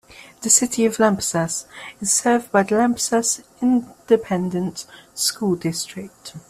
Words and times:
The 0.41 0.49
city 0.49 0.83
of 0.87 0.97
Lampasas 0.97 1.65
is 2.01 2.11
served 2.11 2.51
by 2.51 2.63
the 2.63 2.73
Lampasas 2.73 3.43
Independent 3.61 4.87
School 5.13 5.55
District. 5.55 6.33